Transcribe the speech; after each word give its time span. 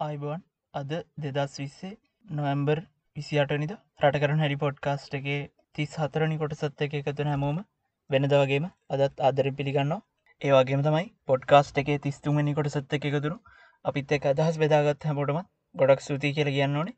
අයිබෝන් 0.00 0.40
අද 0.74 0.90
දෙදස් 1.24 1.52
විස්සේ 1.58 1.90
නොවම්බර් 2.30 2.80
විසිටනිද 3.16 3.70
රට 4.00 4.18
කරන 4.22 4.42
හැරි 4.42 4.58
පොඩ්කාස්ට් 4.64 5.14
එකේ 5.18 5.38
තිස් 5.78 5.94
හතරනි 6.00 6.36
කොටසත් 6.42 6.82
එක 6.86 6.96
එකතුන 6.98 7.30
හැමෝම 7.32 7.60
වෙනදවගේම 8.10 8.66
අදත් 8.94 9.22
ආදර 9.28 9.48
පිළිගන්නවා. 9.60 10.04
ඒවාගේම 10.40 10.82
තමයි 10.86 11.06
පොඩ්කාස්ට් 11.30 11.80
එකේ 11.82 11.96
තිස්තුමනි 12.06 12.54
කොටසත් 12.58 12.96
එක 12.98 13.08
එකතුරු 13.10 13.38
අපිත් 13.84 14.12
එක 14.18 14.28
අදහස් 14.32 14.60
බෙදාගත් 14.64 15.08
හැමෝටම 15.08 15.40
ගොඩක් 15.74 16.04
සූතියි 16.08 16.36
කියල 16.36 16.52
කියන්න 16.56 16.76
ඕනේ. 16.76 16.96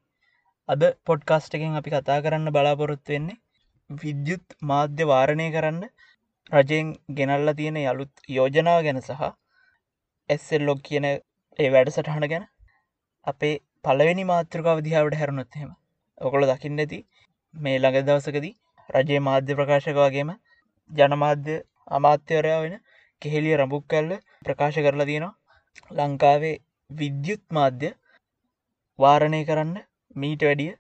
අද 0.69 0.83
පොඩ්කාස්ට් 1.07 1.57
එකෙන් 1.61 1.81
අපි 1.83 1.95
කතා 1.95 2.19
කරන්න 2.21 2.55
බලාපොරොත්තු 2.57 3.17
වෙන්නේ 3.17 3.41
විද්‍යුත් 3.91 4.59
මාධ්‍ය 4.73 5.11
වාරණය 5.13 5.51
කරන්න 5.53 5.83
රජයෙන් 6.53 6.95
ගෙනල්ල 7.17 7.55
තියෙන 7.55 7.83
යළුත් 7.85 8.29
යෝජනාව 8.37 8.85
ගැන 8.85 9.03
සහ 9.03 9.33
එස්සෙල්ලොක් 10.29 10.87
කියන 10.87 11.11
ඒ 11.11 11.75
වැඩ 11.75 11.97
සටහන 11.97 12.33
ගැන. 12.33 12.53
අපේ 13.29 13.55
පලවෙනි 13.85 14.25
මාතෘකාව 14.25 14.79
දිහාවට 14.87 15.19
හැරුණොත්හෙම 15.21 15.71
ඔකොළ 16.21 16.49
දකින්න 16.51 16.83
ඇති 16.83 16.99
මේ 17.55 17.77
ළඟ 17.79 18.07
දවසකදී 18.07 18.55
රජයේ 18.91 19.23
මාධ්‍ය 19.23 19.59
ප්‍රකාශක 19.59 19.99
වගේම 19.99 20.31
ජනමාධ්‍ය 20.91 21.57
අමාත්‍යවරයා 21.91 22.61
වෙන 22.63 22.75
කෙහෙලිය 23.23 23.55
රඹුක් 23.57 23.85
කල්ල 23.87 24.13
ප්‍රකාශ 24.45 24.79
කරලා 24.79 25.09
තියෙනවා. 25.09 25.35
ලංකාවේ 25.99 26.55
විද්‍යුත් 26.91 27.43
මාධ්‍ය 27.51 27.91
වාරණය 28.99 29.41
කරන්න 29.45 29.75
මීට 30.17 30.43
වැඩිය 30.43 30.73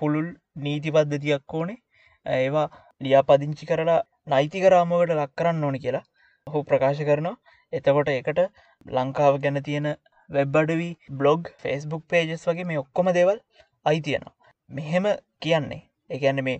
පුළුල් 0.00 0.28
නීති 0.58 0.94
පද්ධතියක් 0.96 1.54
ඕනේ. 1.54 1.78
ඒවා 2.26 2.68
ලියාපදිංචි 3.00 3.70
කරලා 3.70 4.00
නයිතිකරාමකට 4.26 5.14
ලක් 5.14 5.30
කරන්න 5.38 5.64
ඕනි 5.64 5.80
කියලා 5.80 6.04
ඔහු 6.46 6.64
ප්‍රකාශ 6.64 7.02
කරනවා. 7.08 7.36
එතකොට 7.72 8.10
එකට 8.10 8.40
ලංකාව 8.86 9.40
ගැන 9.40 9.62
තියෙන 9.62 9.88
වෙබ්බඩවී 10.30 10.92
බ්ලොග් 11.16 11.52
ෆෙස්බුක් 11.58 12.08
පේජස් 12.08 12.48
වගේ 12.48 12.64
මේ 12.64 12.78
ඔක්කොම 12.78 13.12
දෙවල් 13.12 13.38
අයිතියනවා 13.86 14.34
මෙහෙම 14.70 15.06
කියන්නේ 15.42 15.82
එකන්න 16.10 16.44
මේ 16.44 16.58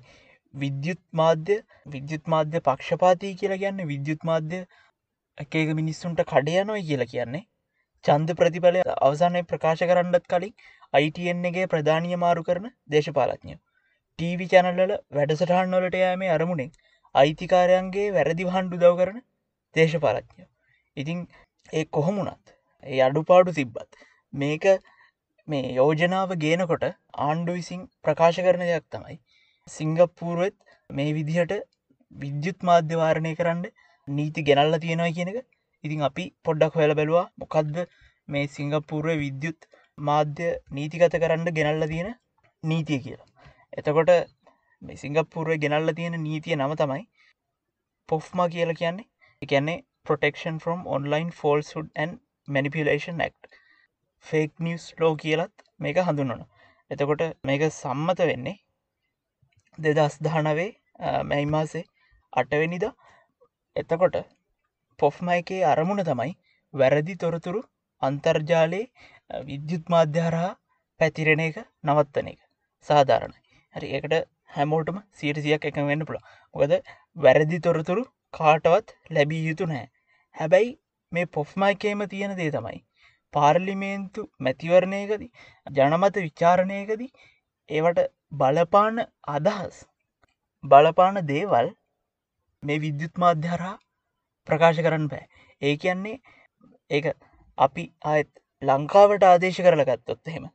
විද්‍යුත් 0.55 1.00
මාධ්‍ය 1.12 1.56
විද්‍යුත් 1.86 2.25
මාධ්‍ය 2.27 2.61
පක්ෂපාතිී 2.61 3.34
කියලා 3.34 3.58
කියන්න 3.58 3.86
විද්‍යුත් 3.86 4.25
මාධ්‍ය 4.25 4.61
එකක 5.39 5.70
මිනිස්සුන්ට 5.75 6.20
කඩයනොයි 6.25 6.83
කියලා 6.83 7.06
කියන්නේ. 7.06 7.45
චන්ද 8.05 8.34
ප්‍රතිඵලය 8.34 8.83
අවසානය 9.00 9.42
ප්‍රකාශ 9.42 9.84
කරන්නත් 9.84 10.27
කලින් 10.27 10.55
අයිටන්ගේ 10.95 11.67
ප්‍රධානය 11.67 12.17
මාරු 12.17 12.45
කරන 12.45 12.69
දේශපාලඥ 12.91 13.56
ටීවි 13.56 14.47
චැනල්ල 14.47 14.95
වැඩසටහන් 15.12 15.75
වලට 15.75 16.03
යෑමේ 16.03 16.30
අරමුණෙන් 16.30 16.70
අයිතිකාරයන්ගේ 17.14 18.06
වැරදි 18.11 18.48
වහන්ඩු 18.48 18.78
දව 18.78 18.92
කරන 19.01 19.23
දේශපාලඥ 19.77 20.47
ඉතිං 20.97 21.25
ඒ 21.73 21.84
කොහොමුණත් 21.91 22.56
ඒ 22.92 23.01
අඩුපාඩු 23.06 23.56
තිබ්බත්. 23.59 23.89
මේක 24.33 24.65
මේ 25.48 25.73
යෝජනාව 25.79 26.31
ගේනකොට 26.45 26.84
ආණ්ඩු 27.27 27.56
විසින් 27.59 27.83
ප්‍රකාශ 28.05 28.41
කරන 28.47 28.65
දෙයක් 28.70 28.87
තමයි. 28.95 29.17
සිංගප්පූරුවත් 29.69 30.56
මේ 30.91 31.11
විදිහට 31.19 31.55
විද්‍යුත් 32.12 32.59
මාධ්‍යවාරණය 32.69 33.33
කරන්න 33.41 33.64
නීති 34.09 34.47
ගෙනල්ල 34.48 34.79
තියෙනවා 34.84 35.14
කියනක 35.17 35.39
ඉතින් 35.84 36.07
අපි 36.09 36.25
පොඩ්ඩක් 36.47 36.79
හොයල 36.81 36.92
බැලවා 36.98 37.25
මොකක්ද 37.42 37.77
මේ 38.29 38.45
සිංගප්පූර්ුව 38.57 39.19
විද්‍යුත් 39.25 39.69
මාධ්‍ය 40.09 40.48
නීතිගත 40.79 41.17
කරන්න 41.23 41.51
ගෙනල්ල 41.59 41.89
තියෙන 41.92 42.09
නීතිය 42.64 43.01
කියලා. 43.05 43.29
එතකොට 43.79 44.11
මේ 44.83 45.03
සිංගප්පූර්ුව 45.03 45.62
ගෙනල්ල 45.64 45.97
තියෙන 45.98 46.17
නීතිය 46.29 46.57
නම 46.61 46.75
තමයි 46.83 47.05
පොෆ්මා 48.09 48.48
කියලා 48.55 48.81
කියන්නේ. 48.81 49.11
එකන්නේ 49.42 49.79
protection 50.09 50.59
from 50.64 50.87
online 50.97 51.31
falsehood 51.41 51.89
and 52.03 52.12
manipulation 52.48 53.22
act 53.22 53.50
fake 54.27 54.52
news 54.61 54.84
law 54.98 55.14
කියලත් 55.16 55.66
මේක 55.80 55.98
හඳුන්නන 56.02 56.47
එතකොට 56.91 57.22
මේක 57.42 57.62
සම්මත 57.72 58.20
වෙන්නේ 58.25 58.56
දෙදස් 59.79 60.17
දහනවේ 60.20 60.68
මැයිමාසේ 61.24 61.85
අටවෙනිද. 62.33 62.85
එතකොට 63.77 64.17
පොෆ්ම 64.98 65.29
එකේ 65.33 65.62
අරමුණ 65.64 66.05
තමයි 66.05 66.33
වැරදි 66.74 67.17
තොරතුරු 67.17 67.61
අන්තර්ජාලයේ 68.02 68.85
විද්‍යුත් 69.45 69.85
මාධ්‍යාරහා 69.89 70.52
පැතිරෙන 71.01 71.40
එක 71.40 71.58
නවත්තන 71.85 72.29
එක. 72.33 72.40
සාධාරණයි. 72.86 73.40
හරි 73.74 73.89
එකට 73.98 74.14
හැමෝටම 74.56 74.98
සීරසියක් 75.12 75.68
එක 75.70 75.83
වෙන්න 75.83 76.06
පුළ 76.08 76.20
මොකද 76.55 76.74
වැරදි 77.17 77.58
තොරතුරු 77.61 78.05
කාටවත් 78.35 78.96
ලැබී 79.11 79.42
යුතු 79.48 79.67
නෑ 79.67 79.86
හැබැයි 80.36 80.70
මේ 81.12 81.33
පොෆ්මයිකේම 81.33 82.06
තියෙන 82.08 82.36
දේ 82.36 82.52
තමයි. 82.52 82.78
පාර්ලිමේන්තු 83.34 84.22
මැතිවරණයකදී 84.39 85.30
ජනමත 85.67 86.17
විචාරණයකදී 86.18 87.11
ඒවට 87.68 88.00
බලපාන 88.34 89.02
අදහස් 89.28 89.80
බලපාන 90.64 91.20
දේවල් 91.27 91.68
මේ 92.62 92.78
විද්‍යුත් 92.78 93.14
මාධ්‍යහරහා 93.17 93.74
ප්‍රකාශ 94.48 94.80
කරන්න 94.80 95.08
බෑ 95.08 95.24
ඒ 95.62 95.74
කියන්නේ 95.77 96.17
ඒ 96.90 97.14
අපි 97.58 97.86
අත් 98.08 98.30
ලංකාවට 98.62 99.24
ආදේශ 99.24 99.61
කරලගත්තොත් 99.61 100.33
එහෙම 100.33 100.46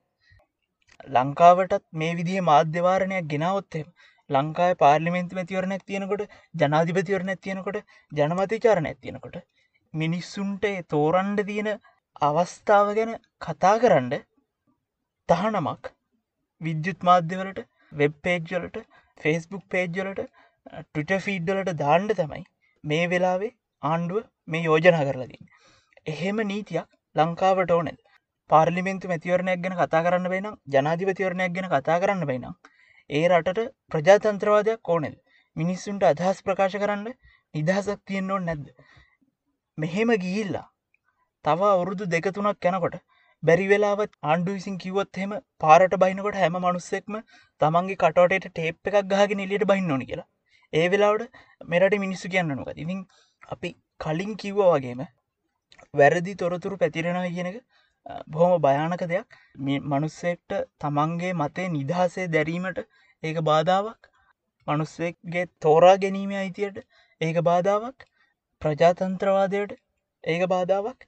ලංකාවටත් 1.09 1.83
මේ 1.94 2.13
විදිහ 2.16 2.41
මාධ්‍යවාරණයක් 2.44 3.29
ගෙනවොත්හෙම 3.29 3.88
ලංකායි 4.29 4.75
පාර්ලිමෙන්තු 4.75 5.38
මැතිවරණයක් 5.38 5.83
තියෙනකොට 5.85 6.38
ජනාධිපතිවරණයක් 6.56 7.41
තියෙනකොට 7.41 7.79
ජනමතිචාරණයක් 8.12 9.00
තියෙනකොට 9.01 9.38
මිනිස්සුන්ට 9.94 10.66
තෝරන්ඩ 10.90 11.40
තියෙන 11.46 11.69
අවස්ථාව 12.22 12.91
ගැන 12.94 13.12
කතා 13.41 13.74
කරන්න 13.78 14.13
තහනමක් 15.29 15.91
විද්‍යුත් 16.62 17.02
මාධ්‍යවලට 17.02 17.59
වෙබ් 17.94 18.13
පේජ්වලට 18.22 18.78
ෆෙස්බුක් 19.19 19.63
පේජ්වලට 19.69 20.22
ටවිට 20.85 21.12
ෆීඩ්ඩලට 21.25 21.74
දාණ්ඩ 21.78 22.16
තමයි 22.18 22.44
මේ 22.84 23.09
වෙලාවේ 23.09 23.51
ආණ්ඩුව 23.84 24.24
මේ 24.47 24.63
යෝජනා 24.63 25.03
කරලදින් 25.03 25.51
එහෙම 26.06 26.40
නීතියක් 26.46 26.88
ලංකාවට 27.16 27.72
ඕනෙල් 27.72 28.00
පාර්ලිමෙන්තු 28.50 29.12
මැතිවරණයක් 29.12 29.63
ගැන 29.63 29.75
කතා 29.78 30.03
කරන්න 30.03 30.30
බයිනම් 30.30 30.56
ජනාධිපතිවරණයක් 30.69 31.53
ගැන 31.53 31.69
කතා 31.72 32.00
කරන්න 32.00 32.24
බයිනම් 32.25 32.56
ඒ 33.09 33.25
රටට 33.30 33.74
ප්‍රජාතන්ත්‍රවාදයක් 33.91 34.90
ඕනෙල් 34.90 35.16
මිනිස්සුන්ට 35.56 36.03
අදහස් 36.06 36.41
ප්‍රකාශ 36.41 36.78
කරන්න 36.78 37.07
නිදහසක් 37.53 38.00
තියෙන්න්නෝ 38.06 38.40
නැද්ද? 38.41 38.68
මෙහෙම 39.78 40.09
ගිහිල්ලා 40.24 40.68
තව 41.46 41.70
අවුරුදු 41.70 42.06
දෙකතුනක් 42.14 42.68
යැනකොට 42.68 42.96
බැරි 43.44 43.68
වෙලාවත් 43.68 44.12
ආණ්ඩු 44.24 44.56
විසින් 44.58 44.76
කිවොත් 44.78 45.20
හෙම 45.22 45.32
පාරට 45.64 45.96
බයිනකොට 46.04 46.40
හැම 46.42 46.58
මනුස්සෙක්ම 46.58 47.16
තමන්ගේ 47.62 48.00
කටවටට 48.04 48.52
ටේප් 48.52 48.92
එකක් 48.92 49.08
ගහගෙන 49.14 49.44
එලියට 49.46 49.66
බහින්න 49.72 49.94
ඕනි 49.96 50.10
කියලා. 50.12 50.28
ඒ 50.74 50.86
වෙලාවට 50.90 51.40
මෙරට 51.74 51.96
මිනිස්සු 52.04 52.34
කියන්නනුක 52.36 52.70
ඉතින් 52.76 53.00
අපි 53.50 53.72
කලින් 54.00 54.36
කිව්ව 54.36 54.62
වගේම 54.68 55.02
වැරදි 55.94 56.36
තොරතුරු 56.36 56.78
පැතිරෙනවා 56.78 57.31
කියනක 57.38 57.58
බොහොම 58.28 58.54
භයානක 58.62 59.04
දෙයක්. 59.08 59.28
මනුස්සෙක්ට 59.86 60.60
තමන්ගේ 60.81 61.34
මතේ 61.42 61.68
නිදහසේ 61.70 62.28
දැරීමට 62.28 62.80
ඒක 63.24 63.42
බාධාවක්. 63.50 64.02
මනුස්සෙක්ගේ 64.68 65.46
තෝරා 65.62 65.98
ගැනීම 65.98 66.31
අයිතියට 66.44 66.80
ඒක 67.22 67.44
බාධාවක්. 67.50 68.11
ප්‍රජාතන්ත්‍රවාදයට 68.62 69.78
ඒක 70.24 70.44
බාධාවක්? 70.48 71.00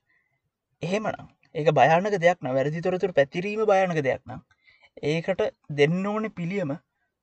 එහෙමනම්. 0.83 1.29
ඒක 1.55 1.67
භයානක 1.73 2.17
දෙයක් 2.17 2.39
න 2.41 2.51
වැරදි 2.51 2.81
තොරතුර 2.81 3.11
පැතිරීම 3.13 3.61
භයනක 3.65 4.01
දෙයක් 4.01 4.21
නම්. 4.23 4.41
ඒකට 5.03 5.41
දෙන්න 5.73 6.05
ඕන 6.05 6.29
පිළියම 6.31 6.71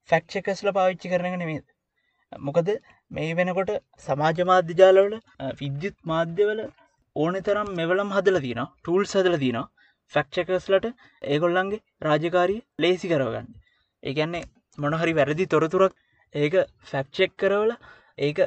ෆැක්ෂකස්ල 0.09 0.71
පාවිච්චි 0.73 1.11
කරන 1.11 1.37
නෙමේද 1.37 1.67
මොකද 2.33 2.69
මේ 3.11 3.35
වෙනකොට 3.35 3.71
සමාජ 4.01 4.41
මාධ්‍යජාලවල 4.45 5.15
විද්‍යුත් 5.57 5.97
මාධ්‍යවල 6.05 6.61
ඕන 7.17 7.39
තරම් 7.43 7.71
මෙවලම් 7.75 8.11
හදල 8.11 8.41
තින 8.41 8.61
ටූල් 8.65 9.05
සදල 9.05 9.37
තින 9.38 9.59
ෆැක්ෂකස්ලට 10.12 10.87
ඒගොල්ලන්ගේ 11.25 11.83
රාජකාරී 12.03 12.61
ලේසි 12.79 13.09
කරවගන්න. 13.09 13.49
ඒගැන්නේ 14.03 14.49
මොනහරි 14.79 15.15
වැරදි 15.15 15.47
තොරතුරක් 15.47 15.94
ඒක 16.35 16.55
ෆැක්්චෙක් 16.85 17.37
කරවල 17.37 17.73
ඒක 18.19 18.38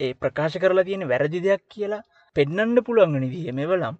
ඒ 0.00 0.12
ප්‍රකාශ 0.14 0.56
කරලා 0.56 0.84
තියෙන 0.84 1.04
වැරදි 1.04 1.40
දෙයක් 1.40 1.62
කියලා 1.68 2.02
පෙන්නන්න 2.36 2.78
පුළුවන් 2.82 3.16
නිදිහ 3.16 3.46
මෙවලම්. 3.52 3.96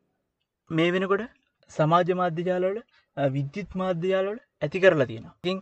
මේ 0.70 0.90
වෙනකොට 0.90 1.24
සමාජ 1.70 2.10
මාධ්‍යජාලවල 2.12 2.78
විද්‍යුත් 3.16 3.70
මාධ්‍යයාලවල 3.74 4.38
ඇති 4.62 4.78
කරලා 4.80 5.06
තියෙනවා. 5.06 5.34
ඉතින් 5.42 5.58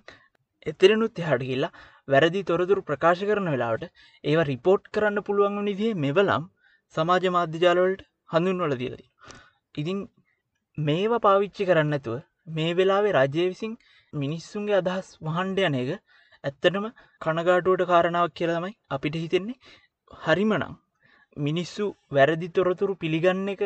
එතරනුත් 0.66 1.20
හට 1.20 1.42
කියලා 1.42 1.72
වැරදි 2.08 2.42
තොරතුරු 2.42 2.82
ප්‍රකාශ 2.82 3.22
කරන 3.22 3.48
වෙලාවට 3.50 3.84
ඒවා 4.24 4.48
රිපෝට් 4.50 4.92
කරන්න 4.94 5.20
පුළුවන් 5.22 5.58
නිදිේ 5.62 5.94
මෙවලම් 5.98 6.44
සමාජ 6.94 7.24
මාධ්‍යජාලවලට 7.30 8.02
හඳුන්වල 8.30 8.74
දීලදී. 8.74 9.10
ඉතින් 9.74 9.98
මේවා 10.78 11.18
පාවිච්චි 11.18 11.64
කරන්නතුව 11.64 12.16
මේ 12.50 12.72
වෙලාවේ 12.74 13.14
රජය 13.14 13.46
විසින් 13.46 13.72
මිනිස්සුන්ගේ 14.12 14.76
අදහස් 14.76 15.08
වහන්ඩයන 15.20 15.76
එක 15.76 15.90
ඇත්තටම 16.44 16.86
කනගාටුවට 17.22 17.84
කාරණාවක් 17.86 18.34
කියලාමයි 18.34 18.74
අපිට 18.90 19.16
හිතෙන්නේ. 19.16 19.60
හරිමනං 20.22 20.64
මිනිස්සු 21.36 21.84
වැරදි 22.10 22.48
තොරතුරු 22.50 22.94
පිළිගන්න 22.96 23.48
එක 23.54 23.62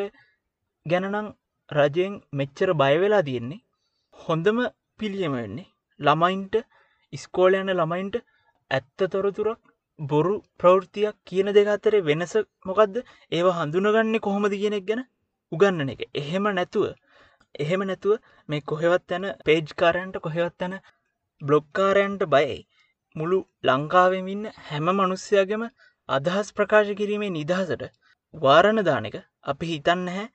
ගැනනං 0.85 1.27
රජයෙන් 1.69 2.13
මෙච්චර 2.33 2.69
බයවෙලා 2.81 3.23
තියෙන්නේ. 3.23 3.63
හොඳම 4.19 4.59
පිළියම 4.99 5.33
වෙන්නේ 5.39 5.67
ළමයින්ට 5.99 6.55
ඉස්කෝල 7.13 7.53
යන 7.59 7.71
ළමයින්ට 7.73 8.15
ඇත්ත 8.71 8.99
තොරතුරක් 9.13 9.59
බොරු 9.99 10.35
ප්‍රවෘතියක් 10.59 11.15
කියන 11.27 11.47
දෙක 11.57 11.69
අතරේ 11.75 12.05
වෙනස 12.09 12.33
මොකක්ද 12.67 12.95
ඒවා 13.31 13.57
හඳුනගන්නේ 13.57 14.25
කොහොමද 14.25 14.53
කියනෙක් 14.53 14.85
ගැන 14.89 15.01
උගන්නන 15.51 15.93
එක. 15.93 16.01
එහෙම 16.13 16.45
නැතුව 16.51 16.85
එහෙම 17.55 17.81
නැතුව 17.83 18.13
මේ 18.49 18.65
කොහෙවත් 18.71 19.15
යන 19.17 19.25
පේජ්කාරයන්ට 19.45 20.15
කොහෙවත් 20.25 20.65
යන 20.67 20.75
බ්ලොග්කාරයන්ට 21.41 22.23
බයයි. 22.25 22.57
මුළු 23.15 23.37
ලංකාවෙමින්න 23.63 24.45
හැම 24.67 24.87
මනුස්්‍යයාගම 24.91 25.63
අදහස් 26.09 26.49
ප්‍රකාශ 26.53 26.91
කිරීමේ 26.95 27.31
නිදහසට 27.31 27.83
වාරණ 28.33 28.81
දානක 28.83 29.17
අපි 29.45 29.65
හිතන්න 29.65 30.07
හැ 30.09 30.25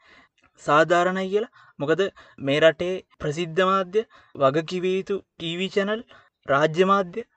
සාධාරණයි 0.63 1.27
කියලා. 1.29 1.53
මොකද 1.79 2.01
මේ 2.41 2.61
රටේ 2.61 2.95
ප්‍රසිද්ධමාධ්‍ය 3.19 4.07
වගකිවයුතු 4.35 5.17
ටීවී 5.19 5.71
චැනල් 5.71 6.07
රාජ්‍යමාධ්‍ය 6.49 7.29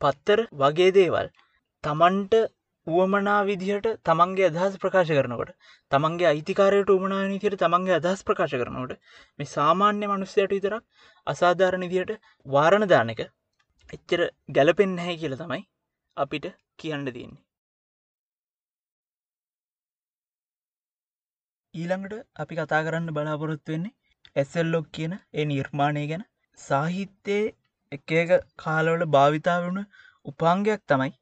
පත්තර 0.00 0.40
වගේ 0.54 0.90
දේවල් 0.92 1.28
තමන්ට 1.84 2.34
වුවමනා 2.86 3.40
විදිහට 3.44 3.86
තමන්ගේ 4.02 4.48
අදහස් 4.48 4.78
ප්‍රකාශ 4.78 5.10
කරනකොට 5.10 5.52
තමන්ගේ 5.90 6.28
අයිතිකාරයට 6.28 6.90
උමනා 6.90 7.20
නිතියට 7.26 7.58
තමන්ගේ 7.58 7.98
අදහස් 7.98 8.24
ප්‍රකාශ 8.24 8.56
කරනකොට 8.56 8.98
මේ 9.38 9.50
සාමාන්‍ය 9.50 10.06
මනුස්සයට 10.06 10.50
විතරක් 10.50 10.82
අසාධාරණ 11.26 11.86
විදියට 11.86 12.12
වාරණ 12.46 12.88
දානක 12.88 13.22
එච්චර 13.90 14.20
ගැලපෙන් 14.50 14.92
නැහැ 14.94 15.16
කියල 15.16 15.36
තමයි 15.36 15.62
අපිට 16.16 16.52
කියන්න 16.78 17.08
දන්නේ 17.08 17.51
ඊළඟට 21.74 22.14
අපි 22.36 22.56
කතා 22.56 22.80
කරන්න 22.82 23.12
බලාපොරොත්තු 23.12 23.74
වෙන්නේ 23.74 23.92
ඇසල්ලොක් 24.36 24.86
කියන 24.90 25.12
ඒ 25.34 25.44
නිර්මාණය 25.46 26.02
ගැන. 26.06 26.24
සාහිත්‍යයේ 26.58 27.54
එක 27.92 28.12
එක 28.14 28.32
කාලවල 28.58 29.04
භාවිතා 29.08 29.56
වුණ 29.60 29.80
උපාංගයක් 30.26 30.82
තමයි 30.86 31.12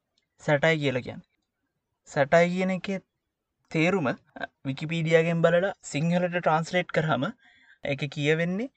සැටයි 0.43 0.81
කියල 0.81 0.99
කියන්න. 1.01 1.21
සැටයි 2.09 2.51
කියන 2.51 2.71
එක 2.71 2.89
තේරුම 3.71 4.11
විකිපීඩියගෙන් 4.65 5.41
බලලා 5.41 5.71
සිංහලට 5.85 6.35
ට්‍රන්ස්ලේට් 6.35 6.91
කරහම 6.91 7.25
එක 7.85 8.05
කියවෙන්නේ 8.09 8.69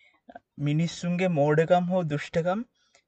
මිනිස්සුන්ගේ 0.62 1.32
මෝඩකම් 1.32 1.90
හෝ 1.90 2.06
දුෘෂ්ටකම් 2.06 2.64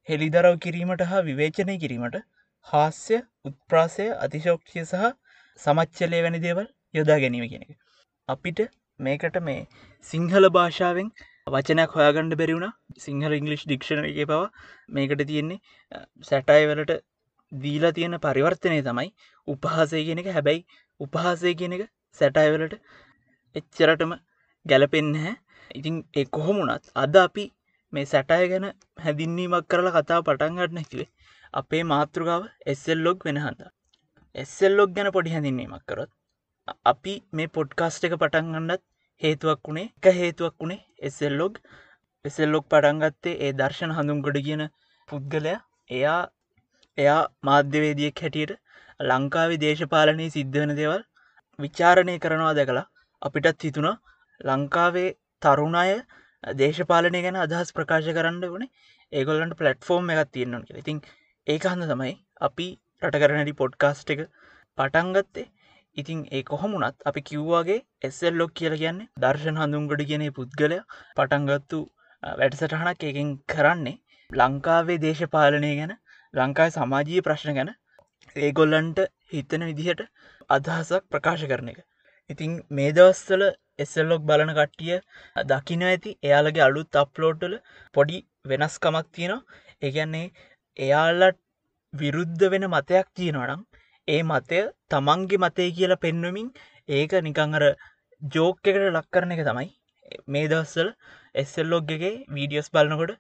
හෙළිදරව් 0.09 0.61
කිරීමට 0.61 1.07
හා 1.07 1.25
විවේචනය 1.25 1.79
කිරීමට 1.79 2.23
හාස්‍ය 2.67 3.23
උත්ප්‍රාසය 3.45 4.13
අතිශෝක්ෂය 4.21 4.85
සහ 4.85 5.11
සමච්චලය 5.59 6.23
වැනි 6.23 6.41
දේවල් 6.43 6.73
යොදා 6.95 7.19
ගැනීම 7.21 7.49
කෙනෙක 7.49 7.77
අපිට 8.29 8.61
මේකට 9.01 9.37
මේ 9.41 9.59
සිංහල 10.09 10.49
භාෂාවෙන් 10.51 11.09
වචනයක් 11.49 11.93
හොයාගණ්ඩ 11.97 12.39
බැරිවුණ 12.41 12.73
සිංහල 12.99 13.35
ඉංගලිෂ් 13.37 13.65
ඩික්ෂණ 13.65 14.09
එක 14.09 14.19
පවා 14.31 14.47
මේකට 14.91 15.23
තියෙන්නේ 15.23 15.59
සැටයි 16.25 16.65
වලට 16.71 16.97
දීලා 17.53 17.93
තියෙන 17.93 18.17
පරිවර්තනය 18.19 18.79
තමයි 18.83 19.09
උපහාසය 19.49 20.03
කියන 20.07 20.23
එක. 20.23 20.29
හැබැයි 20.29 20.63
උපහාසය 21.01 21.55
කියන 21.61 21.77
එක 21.77 21.85
සැටයිවලට 22.19 22.75
එච්චරටම 23.57 24.17
ගැලපෙන්න 24.67 25.15
හැ 25.17 25.35
ඉතින් 25.75 26.03
එ 26.15 26.27
කොහොමුණත් 26.33 26.93
අද 26.97 27.23
අපි 27.23 27.47
මේ 27.93 28.07
සැටය 28.07 28.43
ගැන 28.49 28.69
හැදින්නීමක් 29.05 29.71
කරලා 29.71 29.97
කතාව 29.99 30.27
පටන්ගට 30.27 30.79
නැතිවේ 30.79 31.11
අපේ 31.55 31.87
මාතෘකාව 31.87 32.53
එස්සෙල්ලොක් 32.67 33.27
වෙන 33.27 33.39
හන්ද. 33.39 33.61
එස්සෙල්ලොක් 34.35 34.91
ගැන 34.97 35.15
පොඩි 35.15 35.35
හැඳින්නීමක් 35.35 35.85
කරොත් 35.87 36.11
අපි 36.85 37.15
මේ 37.33 37.49
පොඩ්කාස්ට 37.49 38.07
එක 38.07 38.15
පටන්ගන්නත් 38.17 38.83
හේතුවක් 39.23 39.61
වුණේ 39.69 39.91
එක 39.99 40.07
හේතුවක් 40.15 40.55
වුණේ 40.61 40.85
එසෙල්ලොග් 41.03 41.61
එසෙල්ලොක් 42.25 42.65
පටන්ගත්තේ 42.69 43.35
ඒ 43.39 43.53
දර්ශන 43.53 43.93
හඳුන්ගොඩ 43.97 44.39
කියන 44.47 44.63
පුද්ගලයා. 45.09 45.61
එයා 45.91 46.21
එයා 46.99 47.21
මාධ්‍යවේදියක් 47.43 48.23
හැටියට 48.23 48.53
ලංකාවේ 49.01 49.61
දේශපාලනය 49.61 50.27
සිද්ධ 50.31 50.57
වෙන 50.57 50.75
දේවල් 50.81 51.03
විචාරණය 51.59 52.17
කරනවා 52.19 52.55
දැකලා 52.55 52.87
අපිටත් 53.23 53.67
හිතුණා 53.67 53.97
ලංකාවේ 54.41 55.09
තරුණය 55.43 55.93
දේශපාලනය 56.45 57.21
ගැන 57.27 57.39
අදහස් 57.39 57.71
ප්‍රකාශ 57.73 58.11
කරන්න 58.13 58.43
වනේ 58.47 58.73
ඒගොල්ලන්ට 59.13 59.59
පලට්ෆෝර්ම් 59.61 60.11
එකත් 60.15 60.33
තියෙන්නවා 60.33 60.65
කියලා. 60.65 60.83
ඉතින් 60.83 60.99
ඒක 61.47 61.69
හන්ද 61.71 61.93
තමයි 61.93 62.15
අපි 62.41 62.69
රට 63.03 63.23
කරනඩි 63.23 63.61
පොඩ්කාස්ට් 63.61 64.15
එක 64.15 64.27
පටන්ගත්තේ 64.79 65.47
ඉතින් 65.97 66.19
ඒ 66.31 66.43
කොහොමුණත් 66.45 67.07
අපි 67.09 67.21
කිව්වාගේ 67.23 67.79
එස්සෙල්ලොක් 68.03 68.53
කියල 68.55 68.75
කියන්නේ 68.77 69.11
දර්ශන 69.19 69.61
හඳුන්ගඩ 69.61 70.03
කියන 70.11 70.25
පුද්ගලය 70.39 70.79
පටන්ගත්තු 71.17 71.79
වැඩසටහනක් 72.23 73.05
එකින් 73.05 73.31
කරන්නේ 73.49 73.97
ලංකාවේ 74.31 74.99
දේශපාලනය 74.99 75.73
ගැන 75.79 75.95
ලංකායි 76.35 76.73
සමාජී 76.73 77.25
ප්‍රශ්න 77.27 77.59
ගැන. 77.59 77.71
ඒගොල්ලන්ට 78.37 78.99
හිතන 79.33 79.67
විදිහට 79.69 80.03
අදහසක් 80.51 81.05
ප්‍රකාශ 81.11 81.45
කරන 81.51 81.71
එක. 81.73 81.79
ඉතින් 82.31 82.59
මේ 82.71 82.91
දවස්වල 82.93 83.45
එස්සල්ලොක් 83.79 84.23
බලන 84.23 84.53
කට්ටිය 84.59 84.99
දකින 85.47 85.87
ඇති 85.87 86.17
එයාලගේ 86.23 86.67
අලුත් 86.67 87.01
අප්ලෝට්ටල 87.03 87.57
පොඩි 87.95 88.19
වෙනස්කමක් 88.45 89.07
තියෙනවා. 89.11 89.47
ඒගැන්නේ 89.83 90.27
එයාලට 90.77 91.43
විරුද්ධ 91.93 92.47
වෙන 92.53 92.69
මතයක් 92.69 93.09
තියෙනවනම් 93.15 93.63
ඒ 94.09 94.23
මතය 94.23 94.59
තමන්ගේ 94.91 95.43
මතය 95.45 95.65
කියලා 95.77 96.03
පෙන්වමින් 96.05 96.49
ඒක 96.89 97.13
නිකං 97.27 97.57
අර 97.59 97.65
ජෝක 98.23 98.59
එකට 98.65 98.85
ලක් 98.89 99.07
කරන 99.13 99.35
එක 99.35 99.43
තමයි. 99.49 99.69
මේ 100.27 100.51
දවස්සල 100.53 100.91
එස්සල්ලොග්ගේ 101.35 102.13
වීඩියෝස් 102.37 102.69
බලනකොට 102.75 103.13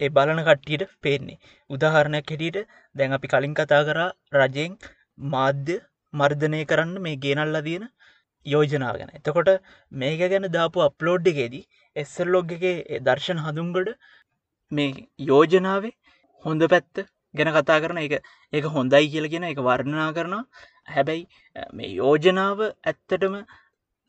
ඒ 0.00 0.10
බලන 0.10 0.40
කට්ටියට 0.46 0.94
පේන්නේ. 1.02 1.38
උදාහරණයක් 1.70 2.30
හැටියට 2.30 2.58
දැන් 2.94 3.16
අපි 3.16 3.32
කලින් 3.32 3.58
කතා 3.58 3.82
කරා 3.88 4.10
රජයෙන් 4.36 4.78
මාධ්‍ය 5.28 5.76
මර්ධනය 6.14 6.60
කරන්න 6.64 6.94
මේ 7.00 7.20
ගේනල්ලා 7.24 7.62
තියෙන 7.62 7.86
යෝජනාව 8.46 8.94
ගැන. 9.00 9.10
එතකොට 9.18 9.50
මේක 9.92 10.20
ගැන 10.24 10.48
දාපු 10.52 10.86
අප්ලෝඩ් 10.88 11.30
එකේදී 11.32 11.64
එස්සල්ලොග්ගේ 11.96 12.74
දර්ශන 13.06 13.44
හඳුන්ගොඩ 13.44 13.90
මේ 14.72 15.06
යෝජනාවේ 15.26 15.94
හොඳ 16.44 16.62
පැත්ත 16.72 17.06
ගැන 17.34 17.50
කතා 17.56 17.78
කරන 17.82 17.98
එක 18.04 18.14
ඒක 18.52 18.66
හොඳයි 18.76 19.06
කියලගෙන 19.12 19.48
එක 19.52 19.60
වර්ණනා 19.68 20.10
කරනවා. 20.16 20.44
හැබැයි 20.94 21.24
මේ 21.76 21.90
යෝජනාව 22.00 22.60
ඇත්තටම 22.66 23.34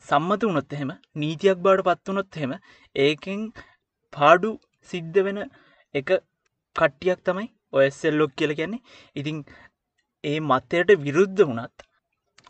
සම්මත 0.05 0.43
වනොත් 0.49 0.73
එහෙම 0.75 0.91
නීතියක් 1.21 1.63
බාට 1.65 1.85
පත්වනොත් 1.87 2.37
එහෙම 2.39 2.53
ඒකෙන් 2.95 3.41
පාඩු 4.13 4.51
සිද්ධ 4.89 5.19
වෙන 5.27 5.39
එක 5.95 6.09
කට්ටියක් 6.75 7.19
තමයි 7.27 7.47
ඔයස්සෙල්ලොක් 7.77 8.31
කියල 8.39 8.53
කියන්නේ. 8.59 8.85
ඉතිං 9.19 9.37
ඒ 10.23 10.39
මත්තයට 10.49 10.99
විරුද්ධ 11.05 11.41
වනත් 11.49 11.87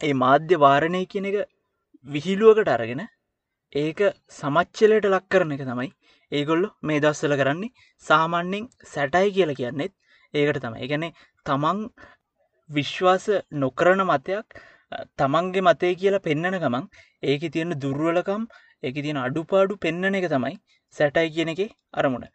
ඒ 0.01 0.13
මාධ්‍ය 0.23 0.61
වාරණය 0.65 1.01
කියන 1.13 1.29
එක 1.29 1.37
විහිලුවකට 2.07 2.69
අරගෙන 2.75 3.01
ඒක 3.75 3.99
සමච්චලයට 4.37 5.09
ලක් 5.13 5.25
කරන 5.31 5.55
එක 5.55 5.63
තමයි 5.69 5.89
ඒගොල්ලො 6.31 6.69
මේ 6.87 7.01
දස්සල 7.03 7.35
කරන්නේ. 7.41 7.75
සාමාන්‍යෙන් 8.05 8.69
සැටයි 8.93 9.33
කියල 9.37 9.51
කියන්නෙත් 9.59 9.93
ඒකට 10.33 10.61
තම 10.61 10.75
එකැනෙ 10.79 11.07
තමන් 11.45 11.79
විශ්වාස 12.69 13.25
නොකරන 13.59 14.01
මතයක් 14.05 14.59
තමන්ගේ 15.17 15.63
මතය 15.63 15.93
කියලා 15.95 16.25
පෙන්නන 16.25 16.57
ගමන් 16.57 16.85
ඒක 17.23 17.45
තියෙන 17.49 17.77
දුර්ුවලකම් 17.77 18.43
එක 18.83 18.95
තියෙන 18.97 19.19
අඩුපාඩු 19.19 19.79
පෙන්නන 19.79 20.15
එක 20.15 20.27
තමයි 20.29 20.55
සැටයි 20.95 21.31
කියන 21.31 21.51
එක 21.53 21.61
අරමුණ. 21.93 22.27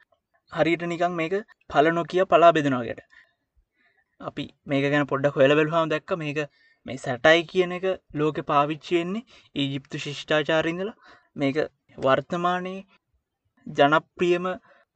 හරිට 0.52 0.82
නිකං 0.84 1.14
මේක 1.14 1.34
පල 1.70 1.92
නොකිය 1.92 2.24
පලා 2.26 2.52
බෙදෙනවාගට 2.52 3.00
අපි 4.20 4.44
මේක 4.64 4.84
ගැන 4.86 5.06
පොඩ්ඩක් 5.06 5.38
හොලබෙල්හම 5.38 5.90
දැක්ක 5.90 6.16
මේක 6.16 6.38
මේ 6.86 6.98
සැටයි 6.98 7.46
කියන 7.46 7.72
එක 7.72 7.86
ලෝක 8.14 8.42
පාවිච්චයෙන්නේ 8.44 9.26
ඊජිප්තු 9.56 10.02
ශිෂ්ඨාචාරිඳල 10.04 10.90
මේක 11.36 11.56
වර්තමානයේ 11.98 12.86
ජනප්‍රියම 13.66 14.46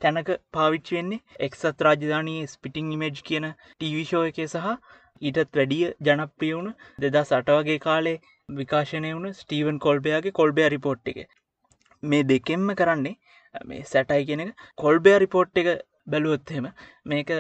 තැනක 0.01 0.31
පාවිච්චි 0.53 0.97
වෙන්නේ 0.97 1.21
එක්සත් 1.41 1.85
රාජධානයේ 1.85 2.49
ස්පිටිං 2.49 2.91
ඉමේජ් 2.93 3.23
කියන 3.25 3.47
ටීවිශෝ 3.53 4.25
එක 4.27 4.41
සහ 4.45 4.67
ඊටත් 5.23 5.57
වැඩිය 5.57 5.87
ජනප්‍රියවුණු 6.07 6.73
දෙදා 6.99 7.25
සටවගේ 7.25 7.79
කාලේ 7.81 8.17
විකාශනය 8.49 9.09
වුණු 9.09 9.31
ස්ටීවන් 9.35 9.79
කොල්බයාගේ 9.79 10.33
කොල්බය 10.33 10.69
රිපෝට් 10.69 11.11
එක. 11.13 11.19
මේ 12.03 12.23
දෙකෙන්ම 12.25 12.69
කරන්නේ 12.75 13.17
මේ 13.65 13.83
සැටයි 13.85 14.27
කියෙන 14.27 14.53
කොල්බය 14.79 15.15
රිපෝට් 15.19 15.63
එක 15.63 15.69
බැලුවොත්හෙම 16.07 16.69
මේක 17.07 17.33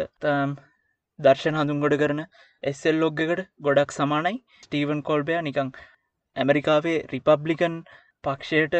දර්ශන 1.19 1.61
හඳුන්ගොඩ 1.61 1.97
කරන 1.99 2.23
එස්සෙල් 2.63 2.97
ලොග්ගකට 2.97 3.47
ගොඩක් 3.61 3.93
සමානයි. 3.93 4.37
ස්ටීවන් 4.65 5.03
කොල්බයා 5.03 5.43
නිකං 5.43 5.75
ඇමරිකාවේ 6.37 6.99
රිපබ්ලිකන් 7.13 7.77
පක්ෂයට 8.25 8.77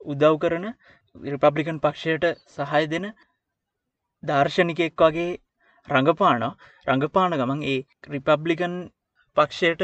උදව් 0.00 0.34
කරන 0.38 0.66
රිපබ්ලිකන් 1.26 1.80
පක්ෂයට 1.80 2.24
සහය 2.54 2.82
දෙන 2.88 3.06
දර්ශනිකෙක් 4.22 5.02
වගේ 5.02 5.30
රඟපාන 5.88 6.44
රඟපාන 6.86 7.36
ගමන් 7.36 7.64
ඒ 7.64 7.78
රිපබ්ලිකන් 8.10 8.76
පක්ෂයට 9.36 9.82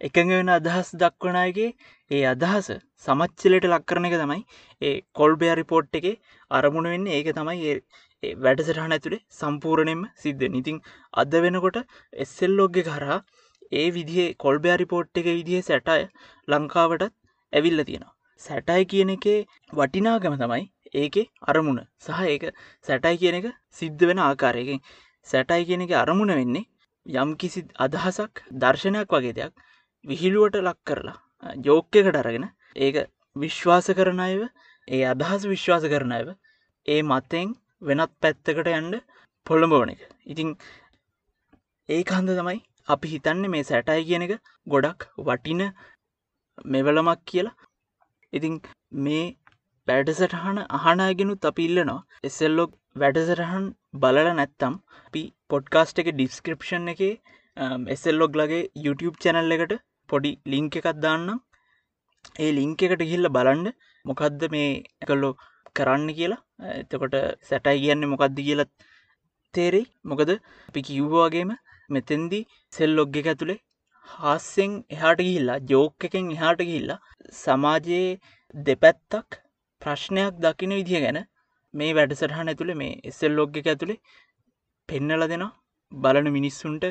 එකඟ 0.00 0.32
වෙන 0.32 0.50
අදහස් 0.50 0.92
දක්වනයගේ 0.96 1.70
ඒ 2.10 2.22
අදහස 2.26 2.68
සමච්චලට 3.04 3.66
ලක් 3.68 3.82
කරන 3.84 4.08
එක 4.08 4.16
තමයි 4.16 4.40
ඒ 4.82 4.94
කොල්බයා 5.14 5.56
රිපෝට් 5.56 5.98
එක 5.98 6.06
අරමුණ 6.50 6.90
වෙන්න 6.92 7.10
ඒක 7.10 7.28
තමයි 7.34 7.74
වැඩසටහන 8.38 8.96
ඇතුළේ 8.96 9.24
සම්පූර්ණයෙන්ම 9.34 10.06
සිද්ධ 10.18 10.46
ඉතින් 10.54 10.80
අද 11.14 11.36
වෙනකොට 11.38 11.78
එස්සෙල්ලෝග්ගෙ 12.18 12.86
කරා 12.86 13.18
ඒ 13.72 13.88
විදිහ 13.92 14.30
කොල්බයා 14.38 14.78
රිපෝට් 14.78 15.20
එක 15.20 15.28
විදිහ 15.30 15.60
සැටය 15.64 16.00
ලංකාවටත් 16.48 17.12
ඇවිල්ල 17.52 17.84
තියෙනවා. 17.84 18.14
සැටයි 18.40 18.84
කියන 18.86 19.12
එකේ 19.14 19.38
වටිනාගම 19.72 20.36
තමයි 20.36 20.64
ඒකේ 20.94 21.26
අරමුණ. 21.44 21.80
සහ 21.98 22.20
ඒක 22.26 22.44
සැටයි 22.86 23.16
කියන 23.16 23.38
එක 23.40 23.46
සිද්ධ 23.72 24.04
වෙන 24.04 24.20
ආකාරයකින්. 24.20 24.80
සැටයි 25.28 25.66
කියන 25.66 25.82
එක 25.82 25.92
අරමුණ 25.94 26.34
වෙන්නේ 26.34 26.66
යම් 27.06 27.36
කිසි 27.36 27.60
අදහසක් 27.78 28.42
දර්ශනයක් 28.56 29.08
වගේ 29.10 29.34
දෙයක් 29.34 29.52
විහිළුවට 30.04 30.60
ලක් 30.60 30.78
කරලා 30.86 31.18
ජෝක්්‍යකට 31.60 32.16
අරගෙන 32.16 32.46
ඒක 32.78 32.96
විශ්වාස 33.36 33.88
කරන 33.92 34.20
අයව 34.20 34.42
ඒ 34.88 35.02
අදහස් 35.06 35.46
විශ්වාස 35.46 35.84
කරන 35.84 36.12
අයව 36.12 36.28
ඒ 36.86 37.00
මත්තෙන් 37.04 37.54
වෙනත් 37.82 38.12
පැත්තකට 38.20 38.70
යන්ඩ 38.70 38.96
පොළඹෝන 39.46 39.92
එක. 39.94 40.00
ඉතිං 40.26 40.48
ඒ 41.88 42.02
කන්ද 42.04 42.36
තමයි 42.36 42.58
අපි 42.88 43.08
හිතන්න 43.08 43.48
මේ 43.48 43.64
සැටයි 43.64 44.06
කියන 44.08 44.26
එක 44.26 44.34
ගොඩක් 44.66 45.08
වටින 45.20 45.62
මෙවලමක් 46.66 47.20
කියලා 47.26 47.58
ඉතිං 48.32 48.56
මේ 49.04 49.26
වැඩසටහන 49.88 50.58
අහනාගෙනුත් 50.78 51.50
අපි 51.50 51.68
ඉල්ලනවා 51.68 52.00
එසෙල්ලොක් 52.24 52.72
වැඩසටහන් 52.96 53.66
බලල 54.02 54.30
නැත්තම් 54.32 54.74
අපි 55.06 55.22
පොඩ්කාස්ට් 55.50 56.02
එක 56.02 56.10
ඩිස්ක්‍රපෂන් 56.12 56.90
එක 56.94 57.02
එසෙල්ලොග් 57.88 58.36
ලගේ 58.36 58.68
YouTube 58.84 59.16
චැනල් 59.22 59.54
එකට 59.56 59.72
පොඩි 60.08 60.30
ලිංක 60.46 60.76
එකත් 60.80 60.98
දාන්නම්. 61.04 61.40
ඒ 62.36 62.50
ලිංක 62.52 62.82
එකට 62.82 63.02
ගිල්ල 63.10 63.28
බලන්ඩ 63.28 63.68
මොකක්ද 64.04 64.42
මේ 64.54 64.68
කල්ලෝ 65.08 65.32
කරන්න 65.76 66.06
කියලා. 66.18 66.40
එතකොට 66.74 67.16
සැටයි 67.48 67.82
කියන්න 67.84 68.10
මොකක්ද 68.12 68.38
කියලත් 68.40 68.70
තේරෙයි. 69.54 69.90
මොකද 70.04 70.30
අපි 70.68 70.80
කිව්වාගේම 70.88 71.50
මෙතෙන්දි 71.90 72.40
සෙල්ලොග්ග 72.72 73.20
එක 73.20 73.30
ඇතුළේ 73.32 73.60
හාස්සෙන් 74.12 74.72
එහාට 74.90 75.20
ගිහිල්ලා 75.20 75.58
ජෝක 75.68 76.08
එකෙන් 76.08 76.32
එහාට 76.36 76.62
ගිහිල්ලා 76.62 76.98
සමාජයේ 77.34 78.08
දෙපැත්තක් 78.54 79.40
ප්‍රශ්නයක් 79.82 80.40
දකින 80.40 80.76
විදිහ 80.78 81.00
ගැන 81.00 81.20
මේ 81.74 81.92
වැඩසටහන 81.94 82.52
ඇතුළේ 82.52 82.80
මේ 82.82 82.98
එස්සෙල් 83.04 83.34
ලොග් 83.34 83.60
එක 83.60 83.70
ඇතුළේ 83.72 84.00
පෙන්නල 84.88 85.24
දෙෙනවා 85.24 85.52
බලන 85.92 86.28
මිනිස්සුන්ට 86.32 86.84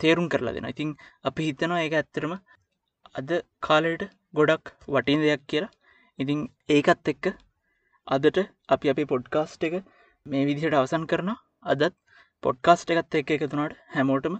තේරුම් 0.00 0.28
කරලා 0.28 0.54
දෙෙන 0.54 0.68
ඉතින් 0.68 0.92
අපි 1.24 1.48
හිතනවා 1.48 1.82
ඒක 1.82 1.96
ඇත්තරම 1.96 2.34
අද 3.14 3.30
කාලයට 3.62 4.02
ගොඩක් 4.34 4.72
වටින් 4.88 5.20
දෙයක් 5.20 5.42
කියලා. 5.46 5.74
ඉතින් 6.18 6.40
ඒකත් 6.68 7.10
එක්ක 7.12 7.26
අදට 8.06 8.38
අපි 8.68 8.92
අපි 8.92 9.04
පොඩ්කාස්ට් 9.04 9.66
එක 9.68 9.74
මේ 10.26 10.44
විදිහට 10.48 10.76
අවසන් 10.76 11.04
කරන 11.06 11.30
අදත් 11.66 11.96
පොඩ්කාස්ට් 12.42 12.92
එකත් 12.92 13.18
එක්ක 13.20 13.30
එකතුනාට 13.36 13.78
හැමෝටම 13.94 14.36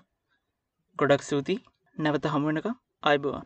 ගොඩක් 0.99 1.23
සූති 1.23 1.57
නැවත 1.99 2.26
හමුවනක 2.26 2.67
අයිබවා 3.03 3.43